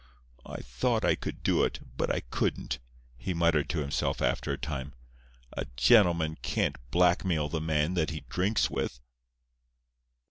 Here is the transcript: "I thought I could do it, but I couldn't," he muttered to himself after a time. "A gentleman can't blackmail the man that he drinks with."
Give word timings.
"I 0.47 0.61
thought 0.61 1.05
I 1.05 1.13
could 1.13 1.43
do 1.43 1.63
it, 1.63 1.79
but 1.95 2.09
I 2.09 2.21
couldn't," 2.21 2.79
he 3.19 3.35
muttered 3.35 3.69
to 3.69 3.81
himself 3.81 4.19
after 4.19 4.51
a 4.51 4.57
time. 4.57 4.95
"A 5.53 5.65
gentleman 5.77 6.39
can't 6.41 6.77
blackmail 6.89 7.49
the 7.49 7.61
man 7.61 7.93
that 7.93 8.09
he 8.09 8.21
drinks 8.21 8.67
with." 8.67 8.99